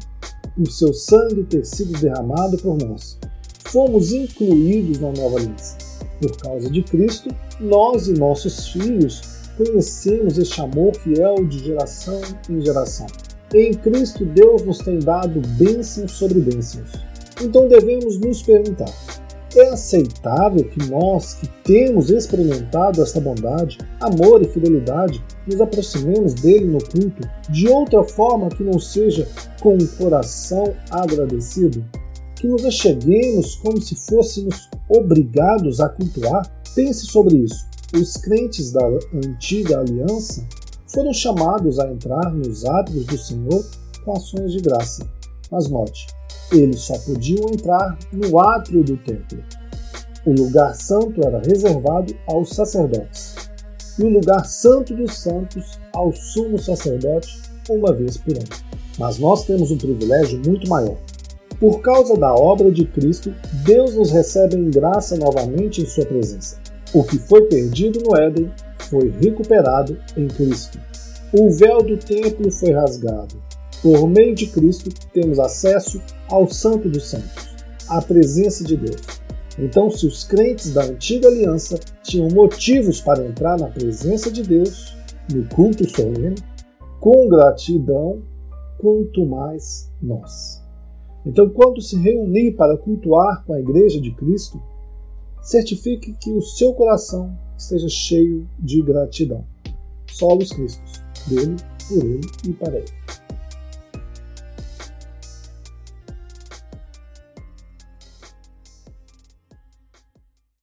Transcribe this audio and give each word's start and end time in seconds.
por 0.55 0.71
seu 0.71 0.91
sangue 0.91 1.43
ter 1.43 1.63
sido 1.67 1.99
derramado 1.99 2.57
por 2.57 2.79
nós. 2.79 3.19
Fomos 3.65 4.11
incluídos 4.11 4.99
na 4.99 5.11
nova 5.11 5.37
aliança. 5.37 5.77
Por 6.19 6.35
causa 6.37 6.67
de 6.67 6.81
Cristo, 6.81 7.29
nós 7.59 8.07
e 8.07 8.13
nossos 8.13 8.69
filhos 8.69 9.32
conhecemos 9.57 10.37
este 10.37 10.61
amor 10.61 10.95
fiel 10.95 11.45
de 11.45 11.59
geração 11.59 12.21
em 12.49 12.61
geração. 12.61 13.07
Em 13.53 13.73
Cristo, 13.73 14.25
Deus 14.25 14.63
nos 14.63 14.79
tem 14.79 14.99
dado 14.99 15.41
bênçãos 15.57 16.11
sobre 16.11 16.39
bênçãos. 16.39 16.89
Então 17.41 17.67
devemos 17.67 18.17
nos 18.19 18.41
perguntar: 18.41 18.91
é 19.55 19.69
aceitável 19.69 20.63
que 20.63 20.89
nós, 20.89 21.35
que 21.35 21.47
temos 21.63 22.09
experimentado 22.09 23.01
esta 23.01 23.19
bondade, 23.19 23.77
amor 23.99 24.41
e 24.41 24.47
fidelidade, 24.47 25.23
nos 25.45 25.61
aproximemos 25.61 26.33
dele 26.33 26.65
no 26.65 26.79
culto 26.83 27.29
de 27.49 27.67
outra 27.67 28.03
forma 28.03 28.49
que 28.49 28.63
não 28.63 28.79
seja 28.79 29.27
com 29.61 29.75
um 29.75 29.87
coração 29.97 30.73
agradecido? 30.89 31.85
Que 32.35 32.47
nos 32.47 32.65
acheguemos 32.65 33.55
como 33.55 33.79
se 33.79 33.95
fôssemos 33.95 34.69
obrigados 34.89 35.79
a 35.79 35.87
cultuar? 35.87 36.51
Pense 36.73 37.05
sobre 37.05 37.37
isso. 37.37 37.72
Os 37.95 38.17
crentes 38.17 38.71
da 38.71 38.83
antiga 39.13 39.79
aliança 39.79 40.43
foram 40.87 41.13
chamados 41.13 41.77
a 41.77 41.91
entrar 41.91 42.33
nos 42.33 42.65
átrios 42.65 43.05
do 43.05 43.17
Senhor 43.19 43.63
com 44.03 44.13
ações 44.13 44.51
de 44.51 44.61
graça. 44.61 45.07
Mas 45.51 45.69
note, 45.69 46.07
eles 46.51 46.79
só 46.79 46.97
podiam 46.97 47.49
entrar 47.49 47.95
no 48.11 48.39
átrio 48.39 48.83
do 48.83 48.97
templo. 48.97 49.43
O 50.25 50.31
lugar 50.31 50.75
santo 50.75 51.21
era 51.23 51.39
reservado 51.45 52.15
aos 52.25 52.49
sacerdotes, 52.49 53.35
e 53.99 54.03
o 54.03 54.09
lugar 54.09 54.43
santo 54.43 54.95
dos 54.95 55.15
santos 55.15 55.79
ao 55.93 56.11
sumo 56.13 56.57
sacerdote 56.57 57.43
uma 57.69 57.93
vez 57.93 58.17
por 58.17 58.35
ano. 58.35 58.63
Mas 58.97 59.19
nós 59.19 59.45
temos 59.45 59.69
um 59.69 59.77
privilégio 59.77 60.41
muito 60.43 60.67
maior. 60.67 60.97
Por 61.59 61.79
causa 61.81 62.17
da 62.17 62.33
obra 62.33 62.71
de 62.71 62.85
Cristo, 62.85 63.31
Deus 63.63 63.93
nos 63.93 64.09
recebe 64.09 64.55
em 64.55 64.71
graça 64.71 65.15
novamente 65.15 65.81
em 65.81 65.85
Sua 65.85 66.07
presença. 66.07 66.63
O 66.93 67.03
que 67.03 67.17
foi 67.17 67.41
perdido 67.45 67.99
no 68.03 68.15
Éden 68.15 68.51
foi 68.77 69.09
recuperado 69.09 69.97
em 70.15 70.27
Cristo. 70.27 70.79
O 71.33 71.49
véu 71.49 71.81
do 71.81 71.97
templo 71.97 72.51
foi 72.51 72.71
rasgado. 72.71 73.41
Por 73.81 74.07
meio 74.07 74.35
de 74.35 74.45
Cristo, 74.47 74.91
temos 75.11 75.39
acesso 75.39 75.99
ao 76.29 76.47
Santo 76.47 76.87
dos 76.87 77.07
Santos, 77.09 77.49
à 77.89 78.01
presença 78.01 78.63
de 78.63 78.77
Deus. 78.77 79.01
Então, 79.57 79.89
se 79.89 80.05
os 80.05 80.23
crentes 80.23 80.71
da 80.73 80.83
antiga 80.83 81.27
aliança 81.27 81.79
tinham 82.03 82.27
motivos 82.29 83.01
para 83.01 83.25
entrar 83.25 83.59
na 83.59 83.67
presença 83.67 84.31
de 84.31 84.43
Deus, 84.43 84.95
no 85.33 85.43
culto 85.49 85.89
solene, 85.89 86.35
com 86.99 87.27
gratidão, 87.27 88.21
quanto 88.77 89.25
mais 89.25 89.91
nós. 90.01 90.61
Então, 91.25 91.49
quando 91.49 91.81
se 91.81 91.95
reunir 91.97 92.51
para 92.51 92.77
cultuar 92.77 93.43
com 93.45 93.53
a 93.53 93.59
Igreja 93.59 93.99
de 93.99 94.11
Cristo, 94.11 94.61
certifique 95.43 96.13
que 96.13 96.31
o 96.31 96.41
seu 96.41 96.73
coração 96.73 97.37
esteja 97.57 97.89
cheio 97.89 98.47
de 98.59 98.81
gratidão. 98.81 99.45
Solos 100.07 100.51
Cristos, 100.51 101.01
dele, 101.27 101.55
por 101.87 102.03
ele 102.03 102.21
e 102.47 102.53
para 102.53 102.77
ele. 102.77 103.02